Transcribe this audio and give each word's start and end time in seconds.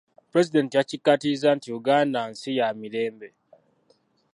Pulezidenti 0.29 0.73
yakikaatirizza 0.77 1.49
nti 1.57 1.67
Uganda 1.79 2.19
nsi 2.31 2.49
ya 2.59 2.67
mirembe. 2.79 3.27